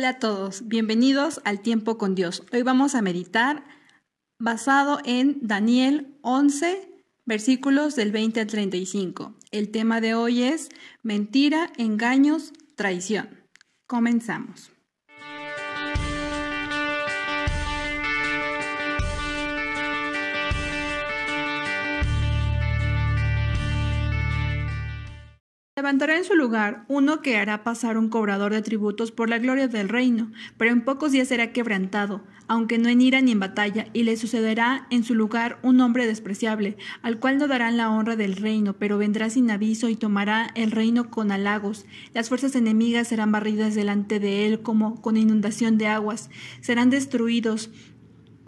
Hola 0.00 0.08
a 0.08 0.18
todos, 0.18 0.66
bienvenidos 0.66 1.42
al 1.44 1.60
tiempo 1.60 1.98
con 1.98 2.14
Dios. 2.14 2.42
Hoy 2.54 2.62
vamos 2.62 2.94
a 2.94 3.02
meditar 3.02 3.64
basado 4.38 4.98
en 5.04 5.36
Daniel 5.42 6.16
11, 6.22 6.90
versículos 7.26 7.96
del 7.96 8.10
20 8.10 8.40
al 8.40 8.46
35. 8.46 9.34
El 9.50 9.70
tema 9.70 10.00
de 10.00 10.14
hoy 10.14 10.44
es 10.44 10.70
mentira, 11.02 11.70
engaños, 11.76 12.54
traición. 12.76 13.44
Comenzamos. 13.86 14.72
Levantará 25.80 26.18
en 26.18 26.24
su 26.24 26.34
lugar 26.34 26.84
uno 26.88 27.22
que 27.22 27.38
hará 27.38 27.64
pasar 27.64 27.96
un 27.96 28.10
cobrador 28.10 28.52
de 28.52 28.60
tributos 28.60 29.12
por 29.12 29.30
la 29.30 29.38
gloria 29.38 29.66
del 29.66 29.88
reino, 29.88 30.30
pero 30.58 30.72
en 30.72 30.84
pocos 30.84 31.10
días 31.10 31.28
será 31.28 31.54
quebrantado, 31.54 32.20
aunque 32.48 32.76
no 32.76 32.90
en 32.90 33.00
ira 33.00 33.22
ni 33.22 33.32
en 33.32 33.40
batalla, 33.40 33.86
y 33.94 34.02
le 34.02 34.18
sucederá 34.18 34.86
en 34.90 35.04
su 35.04 35.14
lugar 35.14 35.58
un 35.62 35.80
hombre 35.80 36.06
despreciable, 36.06 36.76
al 37.00 37.18
cual 37.18 37.38
no 37.38 37.48
darán 37.48 37.78
la 37.78 37.88
honra 37.88 38.14
del 38.14 38.36
reino, 38.36 38.74
pero 38.74 38.98
vendrá 38.98 39.30
sin 39.30 39.50
aviso 39.50 39.88
y 39.88 39.96
tomará 39.96 40.50
el 40.54 40.70
reino 40.70 41.08
con 41.08 41.32
halagos. 41.32 41.86
Las 42.12 42.28
fuerzas 42.28 42.54
enemigas 42.56 43.08
serán 43.08 43.32
barridas 43.32 43.74
delante 43.74 44.20
de 44.20 44.44
él 44.44 44.60
como 44.60 45.00
con 45.00 45.16
inundación 45.16 45.78
de 45.78 45.86
aguas, 45.86 46.28
serán 46.60 46.90
destruidos 46.90 47.70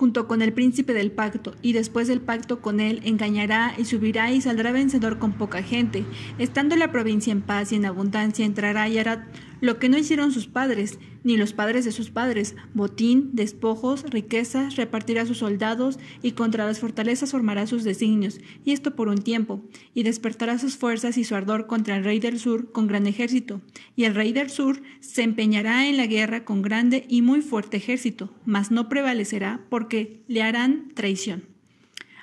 junto 0.00 0.26
con 0.26 0.40
el 0.40 0.54
príncipe 0.54 0.94
del 0.94 1.10
pacto, 1.10 1.54
y 1.60 1.74
después 1.74 2.08
del 2.08 2.22
pacto 2.22 2.62
con 2.62 2.80
él 2.80 3.02
engañará 3.04 3.74
y 3.76 3.84
subirá 3.84 4.32
y 4.32 4.40
saldrá 4.40 4.72
vencedor 4.72 5.18
con 5.18 5.34
poca 5.34 5.62
gente. 5.62 6.04
Estando 6.38 6.74
la 6.74 6.90
provincia 6.90 7.32
en 7.32 7.42
paz 7.42 7.70
y 7.70 7.76
en 7.76 7.84
abundancia, 7.84 8.46
entrará 8.46 8.88
y 8.88 8.96
hará 8.96 9.28
lo 9.60 9.78
que 9.78 9.90
no 9.90 9.98
hicieron 9.98 10.32
sus 10.32 10.46
padres, 10.46 10.98
ni 11.24 11.36
los 11.36 11.52
padres 11.52 11.84
de 11.84 11.92
sus 11.92 12.10
padres, 12.10 12.56
botín, 12.74 13.30
despojos, 13.32 14.04
riquezas, 14.10 14.76
repartirá 14.76 15.22
a 15.22 15.26
sus 15.26 15.38
soldados, 15.38 15.98
y 16.22 16.32
contra 16.32 16.66
las 16.66 16.80
fortalezas 16.80 17.32
formará 17.32 17.66
sus 17.66 17.84
designios, 17.84 18.40
y 18.64 18.72
esto 18.72 18.94
por 18.96 19.08
un 19.08 19.18
tiempo, 19.18 19.62
y 19.94 20.02
despertará 20.02 20.58
sus 20.58 20.76
fuerzas 20.76 21.18
y 21.18 21.24
su 21.24 21.34
ardor 21.34 21.66
contra 21.66 21.96
el 21.96 22.04
rey 22.04 22.20
del 22.20 22.38
sur 22.38 22.72
con 22.72 22.86
gran 22.86 23.06
ejército, 23.06 23.60
y 23.96 24.04
el 24.04 24.14
rey 24.14 24.32
del 24.32 24.50
sur 24.50 24.82
se 25.00 25.22
empeñará 25.22 25.88
en 25.88 25.96
la 25.96 26.06
guerra 26.06 26.44
con 26.44 26.62
grande 26.62 27.04
y 27.08 27.22
muy 27.22 27.42
fuerte 27.42 27.76
ejército, 27.76 28.32
mas 28.44 28.70
no 28.70 28.88
prevalecerá 28.88 29.64
porque 29.68 30.22
le 30.28 30.42
harán 30.42 30.88
traición. 30.94 31.44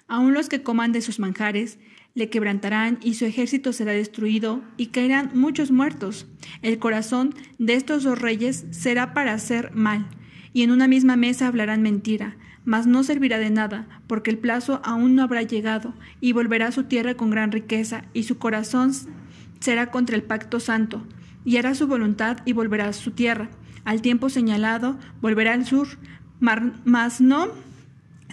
Aun 0.08 0.34
los 0.34 0.48
que 0.48 0.64
coman 0.64 0.94
de 0.94 1.02
sus 1.02 1.20
manjares, 1.20 1.80
le 2.18 2.30
quebrantarán 2.30 2.98
y 3.04 3.14
su 3.14 3.26
ejército 3.26 3.72
será 3.74 3.92
destruido 3.92 4.64
y 4.76 4.88
caerán 4.88 5.30
muchos 5.36 5.70
muertos. 5.70 6.26
El 6.64 6.80
corazón 6.80 7.36
de 7.60 7.76
estos 7.76 8.02
dos 8.04 8.20
reyes 8.20 8.66
será 8.72 9.14
para 9.14 9.34
hacer 9.34 9.72
mal, 9.76 10.08
y 10.52 10.64
en 10.64 10.72
una 10.72 10.88
misma 10.88 11.16
mesa 11.16 11.46
hablarán 11.46 11.84
mentira, 11.84 12.36
mas 12.66 12.88
no 12.88 13.04
servirá 13.04 13.38
de 13.38 13.52
nada, 13.52 13.88
porque 14.08 14.32
el 14.32 14.40
plazo 14.40 14.82
aún 14.84 15.14
no 15.14 15.22
habrá 15.22 15.44
llegado, 15.44 15.94
y 16.20 16.32
volverá 16.32 16.70
a 16.70 16.72
su 16.72 16.86
tierra 16.86 17.14
con 17.14 17.30
gran 17.30 17.52
riqueza, 17.52 18.06
y 18.16 18.24
su 18.24 18.40
corazón 18.40 18.94
será 19.60 19.92
contra 19.92 20.16
el 20.16 20.24
pacto 20.24 20.60
santo, 20.60 21.06
y 21.46 21.58
hará 21.58 21.76
su 21.76 21.86
voluntad 21.86 22.40
y 22.46 22.54
volverá 22.54 22.88
a 22.88 22.94
su 22.94 23.12
tierra. 23.12 23.52
Al 23.86 24.02
tiempo 24.02 24.30
señalado 24.30 24.98
volverá 25.22 25.54
al 25.54 25.68
sur, 25.68 25.88
mas 26.40 27.22
no 27.22 27.50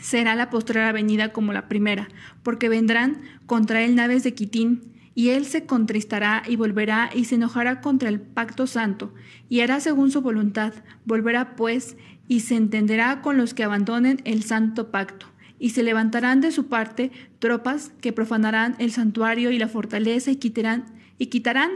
será 0.05 0.35
la 0.35 0.51
postrera 0.51 0.93
venida 0.93 1.33
como 1.33 1.55
la 1.55 1.67
primera, 1.67 2.09
porque 2.43 2.69
vendrán 2.69 3.23
contra 3.47 3.83
él 3.83 3.95
naves 3.95 4.23
de 4.23 4.35
Quitín, 4.35 4.83
y 5.15 5.31
él 5.31 5.47
se 5.47 5.65
contristará 5.65 6.43
y 6.47 6.57
volverá 6.57 7.09
y 7.15 7.25
se 7.25 7.37
enojará 7.37 7.81
contra 7.81 8.11
el 8.11 8.21
pacto 8.21 8.67
santo, 8.67 9.15
y 9.49 9.61
hará 9.61 9.81
según 9.81 10.11
su 10.11 10.21
voluntad, 10.21 10.75
volverá 11.07 11.57
pues 11.57 11.97
y 12.29 12.41
se 12.41 12.55
entenderá 12.55 13.23
con 13.23 13.39
los 13.39 13.55
que 13.55 13.65
abandonen 13.65 14.21
el 14.25 14.43
santo 14.43 14.91
pacto, 14.91 15.25
y 15.59 15.71
se 15.71 15.83
levantarán 15.83 16.43
de 16.43 16.53
su 16.53 16.67
parte 16.67 17.11
tropas 17.39 17.91
que 18.03 18.13
profanarán 18.13 18.77
el 18.79 18.93
santuario 18.93 19.53
y 19.53 19.59
la 19.59 19.69
fortaleza 19.69 20.31
y 20.31 20.37
quitarán, 20.37 20.85
y 21.17 21.29
quitarán 21.29 21.71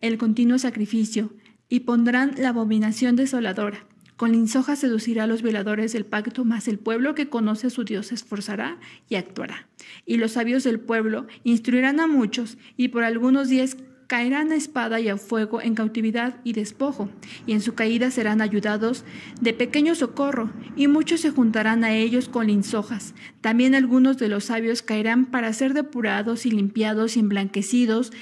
el 0.00 0.18
continuo 0.18 0.58
sacrificio, 0.58 1.32
y 1.68 1.80
pondrán 1.80 2.34
la 2.36 2.48
abominación 2.48 3.14
desoladora 3.14 3.86
con 4.20 4.32
linsoja 4.32 4.76
seducirá 4.76 5.24
a 5.24 5.26
los 5.26 5.40
violadores 5.40 5.94
del 5.94 6.04
pacto, 6.04 6.44
mas 6.44 6.68
el 6.68 6.78
pueblo 6.78 7.14
que 7.14 7.30
conoce 7.30 7.68
a 7.68 7.70
su 7.70 7.84
Dios 7.84 8.08
se 8.08 8.16
esforzará 8.16 8.76
y 9.08 9.14
actuará. 9.14 9.66
Y 10.04 10.18
los 10.18 10.32
sabios 10.32 10.62
del 10.62 10.78
pueblo 10.78 11.26
instruirán 11.42 12.00
a 12.00 12.06
muchos, 12.06 12.58
y 12.76 12.88
por 12.88 13.02
algunos 13.02 13.48
días 13.48 13.78
caerán 14.08 14.52
a 14.52 14.56
espada 14.56 15.00
y 15.00 15.08
a 15.08 15.16
fuego 15.16 15.62
en 15.62 15.74
cautividad 15.74 16.38
y 16.44 16.52
despojo, 16.52 17.08
y 17.46 17.52
en 17.52 17.62
su 17.62 17.72
caída 17.72 18.10
serán 18.10 18.42
ayudados 18.42 19.06
de 19.40 19.54
pequeño 19.54 19.94
socorro, 19.94 20.50
y 20.76 20.86
muchos 20.86 21.22
se 21.22 21.30
juntarán 21.30 21.82
a 21.82 21.94
ellos 21.94 22.28
con 22.28 22.48
linsojas. 22.48 23.14
También 23.40 23.74
algunos 23.74 24.18
de 24.18 24.28
los 24.28 24.44
sabios 24.44 24.82
caerán 24.82 25.30
para 25.30 25.50
ser 25.54 25.72
depurados 25.72 26.44
y 26.44 26.50
limpiados 26.50 27.16
y 27.16 27.20
emblanquecidos 27.20 28.12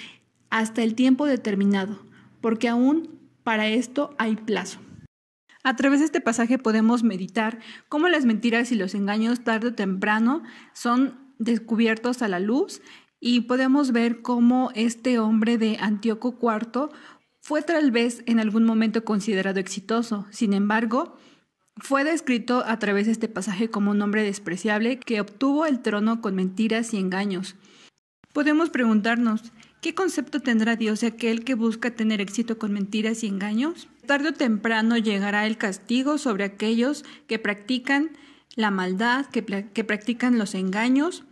hasta 0.49 0.85
el 0.85 0.95
tiempo 0.95 1.27
determinado, 1.27 1.99
porque 2.41 2.69
aún 2.69 3.19
para 3.43 3.67
esto 3.67 4.15
hay 4.17 4.37
plazo. 4.37 4.79
A 5.69 5.77
través 5.77 5.99
de 5.99 6.07
este 6.07 6.23
pasaje 6.23 6.57
podemos 6.57 7.03
meditar 7.03 7.59
cómo 7.91 8.09
las 8.09 8.25
mentiras 8.25 8.73
y 8.73 8.75
los 8.75 8.95
engaños 8.95 9.45
tarde 9.45 9.69
o 9.69 9.75
temprano 9.75 10.43
son 10.73 11.19
descubiertos 11.39 12.23
a 12.23 12.29
la 12.29 12.41
luz 12.41 12.81
y 13.21 13.43
podemos 13.43 13.93
ver 13.93 14.23
cómo 14.23 14.71
este 14.75 15.19
hombre 15.19 15.59
de 15.59 15.77
Antíoco 15.79 16.39
IV 16.41 16.89
fue 17.43 17.61
tal 17.61 17.91
vez 17.91 18.23
en 18.25 18.41
algún 18.41 18.65
momento 18.65 19.05
considerado 19.05 19.61
exitoso. 19.61 20.27
Sin 20.31 20.55
embargo, 20.55 21.19
fue 21.77 22.03
descrito 22.03 22.65
a 22.67 22.79
través 22.79 23.05
de 23.05 23.13
este 23.13 23.29
pasaje 23.29 23.69
como 23.69 23.91
un 23.91 24.01
hombre 24.01 24.23
despreciable 24.23 24.99
que 24.99 25.21
obtuvo 25.21 25.67
el 25.67 25.81
trono 25.81 26.23
con 26.23 26.35
mentiras 26.35 26.95
y 26.95 26.97
engaños. 26.97 27.57
Podemos 28.33 28.71
preguntarnos, 28.71 29.53
¿qué 29.83 29.95
concepto 29.95 30.41
tendrá 30.41 30.77
Dios 30.77 31.03
de 31.03 31.09
aquel 31.09 31.45
que 31.45 31.55
busca 31.55 31.91
tener 31.91 32.23
éxito 32.23 32.57
con 32.57 32.73
mentiras 32.73 33.23
y 33.23 33.27
engaños? 33.27 33.87
Tarde 34.09 34.31
o 34.31 34.33
temprano 34.33 34.97
llegará 34.97 35.47
el 35.47 35.59
castigo 35.59 36.17
sobre 36.17 36.45
aquellos 36.45 37.05
que 37.27 37.39
practican 37.39 38.13
la 38.57 38.71
maldad, 38.71 39.27
que, 39.27 39.43
practican 39.43 40.39
los 40.39 40.55
engaños, 40.55 41.25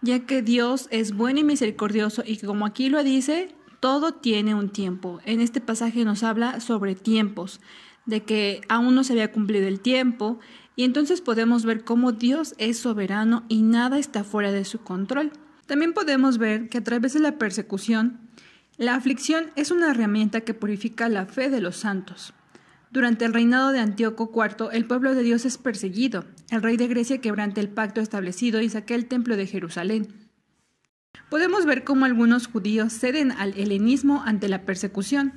ya 0.00 0.20
que 0.20 0.40
Dios 0.40 0.88
es 0.90 1.12
bueno 1.12 1.40
y 1.40 1.44
misericordioso 1.44 2.22
y 2.24 2.38
como 2.38 2.64
aquí 2.64 2.88
lo 2.88 3.04
dice, 3.04 3.54
todo 3.80 4.14
tiene 4.14 4.54
un 4.54 4.70
tiempo. 4.70 5.20
En 5.26 5.42
este 5.42 5.60
pasaje 5.60 6.06
nos 6.06 6.22
habla 6.22 6.60
sobre 6.60 6.94
tiempos, 6.94 7.60
de 8.06 8.22
que 8.22 8.62
aún 8.70 8.94
no 8.94 9.04
se 9.04 9.12
había 9.12 9.30
cumplido 9.30 9.68
el 9.68 9.80
tiempo 9.80 10.40
y 10.74 10.84
entonces 10.84 11.20
podemos 11.20 11.66
ver 11.66 11.84
cómo 11.84 12.12
Dios 12.12 12.54
es 12.56 12.78
soberano 12.78 13.44
y 13.50 13.60
nada 13.60 13.98
está 13.98 14.24
fuera 14.24 14.52
de 14.52 14.64
su 14.64 14.78
control. 14.80 15.32
También 15.66 15.92
podemos 15.92 16.38
ver 16.38 16.70
que 16.70 16.78
a 16.78 16.82
través 16.82 17.12
de 17.12 17.20
la 17.20 17.36
persecución 17.36 18.20
la 18.78 18.94
aflicción 18.94 19.50
es 19.54 19.70
una 19.70 19.90
herramienta 19.90 20.40
que 20.40 20.54
purifica 20.54 21.08
la 21.08 21.26
fe 21.26 21.50
de 21.50 21.60
los 21.60 21.76
santos. 21.76 22.32
Durante 22.90 23.24
el 23.24 23.34
reinado 23.34 23.70
de 23.72 23.80
Antíoco 23.80 24.30
IV, 24.34 24.68
el 24.72 24.86
pueblo 24.86 25.14
de 25.14 25.22
Dios 25.22 25.44
es 25.44 25.58
perseguido. 25.58 26.24
El 26.50 26.62
rey 26.62 26.76
de 26.76 26.88
Grecia 26.88 27.20
quebranta 27.20 27.60
el 27.60 27.68
pacto 27.68 28.00
establecido 28.00 28.60
y 28.60 28.68
saquea 28.68 28.96
el 28.96 29.06
templo 29.06 29.36
de 29.36 29.46
Jerusalén. 29.46 30.08
Podemos 31.30 31.64
ver 31.64 31.84
cómo 31.84 32.04
algunos 32.04 32.46
judíos 32.46 32.92
ceden 32.92 33.32
al 33.32 33.58
helenismo 33.58 34.22
ante 34.24 34.48
la 34.48 34.66
persecución, 34.66 35.32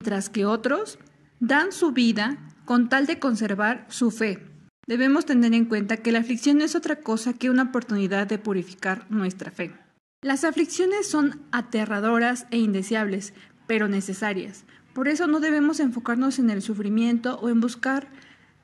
mientras 0.00 0.28
que 0.30 0.46
otros 0.46 0.98
dan 1.40 1.72
su 1.72 1.92
vida 1.92 2.38
con 2.64 2.88
tal 2.88 3.06
de 3.06 3.18
conservar 3.18 3.86
su 3.88 4.10
fe. 4.10 4.44
Debemos 4.86 5.26
tener 5.26 5.54
en 5.54 5.66
cuenta 5.66 5.98
que 5.98 6.12
la 6.12 6.20
aflicción 6.20 6.58
no 6.58 6.64
es 6.64 6.74
otra 6.74 6.96
cosa 6.96 7.32
que 7.32 7.50
una 7.50 7.64
oportunidad 7.64 8.26
de 8.26 8.38
purificar 8.38 9.06
nuestra 9.10 9.50
fe. 9.50 9.72
Las 10.20 10.42
aflicciones 10.42 11.08
son 11.08 11.42
aterradoras 11.52 12.48
e 12.50 12.58
indeseables, 12.58 13.34
pero 13.68 13.86
necesarias. 13.86 14.64
Por 14.92 15.06
eso 15.06 15.28
no 15.28 15.38
debemos 15.38 15.78
enfocarnos 15.78 16.40
en 16.40 16.50
el 16.50 16.60
sufrimiento 16.60 17.38
o 17.38 17.48
en 17.48 17.60
buscar 17.60 18.08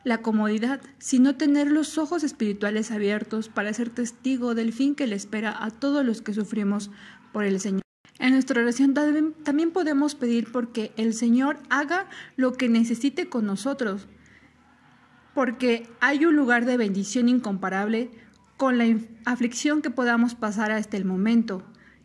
la 0.03 0.19
comodidad, 0.19 0.81
sino 0.99 1.37
tener 1.37 1.71
los 1.71 1.97
ojos 1.97 2.25
espirituales 2.25 2.91
abiertos 2.91 3.49
para 3.49 3.73
ser 3.73 3.89
testigo 3.89 4.57
del 4.57 4.73
fin 4.73 4.97
que 4.97 5.07
le 5.07 5.15
espera 5.15 5.57
a 5.65 5.71
todos 5.71 6.05
los 6.05 6.23
que 6.23 6.35
sufrimos 6.35 6.91
por 7.33 7.45
el 7.45 7.61
Señor. 7.61 7.83
En 8.19 8.33
nuestra 8.33 8.61
oración 8.61 8.93
también 8.93 9.71
podemos 9.71 10.17
pedir 10.17 10.51
porque 10.51 10.93
el 10.97 11.15
Señor 11.15 11.59
haga 11.71 12.09
lo 12.35 12.55
que 12.55 12.69
necesite 12.69 13.29
con 13.29 13.47
nosotros, 13.47 14.09
porque 15.35 15.87
hay 16.01 16.25
un 16.25 16.35
lugar 16.35 16.65
de 16.65 16.77
bendición 16.77 17.29
incomparable 17.29 18.11
con 18.57 18.79
la 18.79 18.87
aflicción 19.25 19.83
que 19.83 19.91
podamos 19.91 20.35
pasar 20.35 20.71
hasta 20.71 20.97
el 20.97 21.05
momento, 21.05 21.63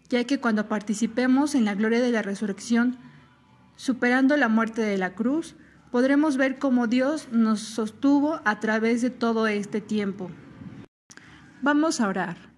ya 0.09 0.23
que 0.23 0.39
cuando 0.39 0.67
participemos 0.67 1.55
en 1.55 1.65
la 1.65 1.75
gloria 1.75 1.99
de 1.99 2.11
la 2.11 2.21
resurrección, 2.21 2.97
superando 3.75 4.35
la 4.37 4.49
muerte 4.49 4.81
de 4.81 4.97
la 4.97 5.13
cruz, 5.13 5.55
podremos 5.91 6.37
ver 6.37 6.59
cómo 6.59 6.87
Dios 6.87 7.29
nos 7.31 7.59
sostuvo 7.59 8.41
a 8.45 8.59
través 8.59 9.01
de 9.01 9.09
todo 9.09 9.47
este 9.47 9.81
tiempo. 9.81 10.29
Vamos 11.61 12.01
a 12.01 12.07
orar. 12.07 12.48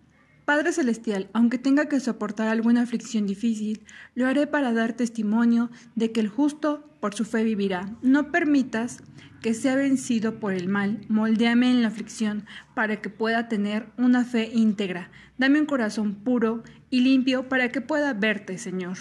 Padre 0.51 0.73
Celestial, 0.73 1.29
aunque 1.31 1.57
tenga 1.57 1.85
que 1.85 2.01
soportar 2.01 2.49
alguna 2.49 2.81
aflicción 2.81 3.25
difícil, 3.25 3.85
lo 4.15 4.27
haré 4.27 4.47
para 4.47 4.73
dar 4.73 4.91
testimonio 4.91 5.71
de 5.95 6.11
que 6.11 6.19
el 6.19 6.27
justo 6.27 6.93
por 6.99 7.15
su 7.15 7.23
fe 7.23 7.45
vivirá. 7.45 7.95
No 8.01 8.33
permitas 8.33 9.01
que 9.41 9.53
sea 9.53 9.75
vencido 9.75 10.41
por 10.41 10.51
el 10.51 10.67
mal, 10.67 11.05
moldéame 11.07 11.71
en 11.71 11.81
la 11.81 11.87
aflicción 11.87 12.45
para 12.75 12.99
que 12.99 13.09
pueda 13.09 13.47
tener 13.47 13.87
una 13.97 14.25
fe 14.25 14.51
íntegra. 14.53 15.09
Dame 15.37 15.57
un 15.57 15.65
corazón 15.65 16.15
puro 16.15 16.63
y 16.89 16.99
limpio 16.99 17.47
para 17.47 17.69
que 17.69 17.79
pueda 17.79 18.11
verte, 18.13 18.57
Señor. 18.57 18.97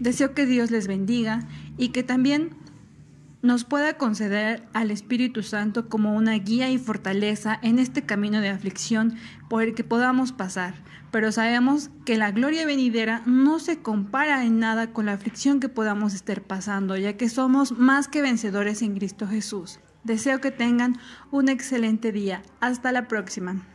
Deseo 0.00 0.32
que 0.32 0.46
Dios 0.46 0.70
les 0.70 0.88
bendiga 0.88 1.46
y 1.76 1.90
que 1.90 2.02
también 2.02 2.56
nos 3.44 3.64
pueda 3.64 3.98
conceder 3.98 4.66
al 4.72 4.90
Espíritu 4.90 5.42
Santo 5.42 5.90
como 5.90 6.14
una 6.14 6.32
guía 6.32 6.70
y 6.70 6.78
fortaleza 6.78 7.58
en 7.60 7.78
este 7.78 8.02
camino 8.02 8.40
de 8.40 8.48
aflicción 8.48 9.16
por 9.50 9.62
el 9.62 9.74
que 9.74 9.84
podamos 9.84 10.32
pasar. 10.32 10.74
Pero 11.10 11.30
sabemos 11.30 11.90
que 12.06 12.16
la 12.16 12.30
gloria 12.30 12.64
venidera 12.64 13.22
no 13.26 13.58
se 13.58 13.82
compara 13.82 14.44
en 14.46 14.60
nada 14.60 14.94
con 14.94 15.06
la 15.06 15.12
aflicción 15.12 15.60
que 15.60 15.68
podamos 15.68 16.14
estar 16.14 16.40
pasando, 16.40 16.96
ya 16.96 17.18
que 17.18 17.28
somos 17.28 17.72
más 17.72 18.08
que 18.08 18.22
vencedores 18.22 18.80
en 18.80 18.94
Cristo 18.94 19.28
Jesús. 19.28 19.78
Deseo 20.04 20.40
que 20.40 20.50
tengan 20.50 20.98
un 21.30 21.50
excelente 21.50 22.12
día. 22.12 22.42
Hasta 22.60 22.92
la 22.92 23.08
próxima. 23.08 23.73